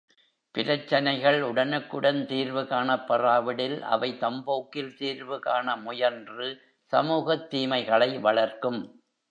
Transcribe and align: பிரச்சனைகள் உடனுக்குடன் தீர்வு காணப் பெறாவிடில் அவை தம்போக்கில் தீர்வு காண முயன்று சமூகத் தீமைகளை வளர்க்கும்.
பிரச்சனைகள் 0.55 1.41
உடனுக்குடன் 1.41 2.25
தீர்வு 2.25 2.67
காணப் 2.67 3.05
பெறாவிடில் 3.07 3.81
அவை 3.81 4.17
தம்போக்கில் 4.19 4.95
தீர்வு 4.95 5.39
காண 5.39 5.75
முயன்று 5.77 6.49
சமூகத் 6.93 7.49
தீமைகளை 7.49 8.19
வளர்க்கும். 8.19 8.81